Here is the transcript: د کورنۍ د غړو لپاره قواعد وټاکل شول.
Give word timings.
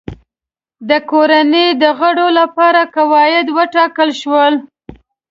د 0.89 0.91
کورنۍ 1.11 1.67
د 1.81 1.83
غړو 1.99 2.27
لپاره 2.39 2.81
قواعد 2.95 3.47
وټاکل 3.57 4.09
شول. 4.21 4.53